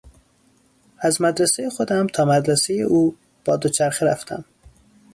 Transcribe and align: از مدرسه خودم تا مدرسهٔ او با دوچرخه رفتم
از 0.99 1.21
مدرسه 1.21 1.69
خودم 1.69 2.07
تا 2.07 2.25
مدرسهٔ 2.25 2.73
او 2.81 3.15
با 3.45 3.55
دوچرخه 3.57 4.05
رفتم 4.05 4.45